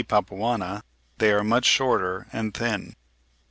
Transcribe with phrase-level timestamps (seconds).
[0.03, 0.83] Papuana (Fig.
[0.87, 0.87] 47)
[1.19, 2.95] they are much shorter and thin.